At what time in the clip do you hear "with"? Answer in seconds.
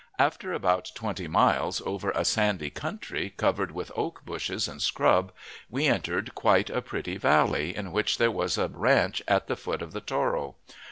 3.69-3.91